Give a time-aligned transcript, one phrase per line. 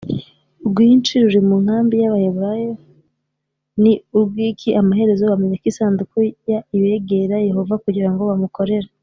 [0.67, 2.71] Rwinshi ruri mu nkambi y abaheburayo
[3.81, 6.17] ni urw iki amaherezo bamenya ko isanduku
[6.49, 8.87] ya begera yehova kugira ngo bamukorere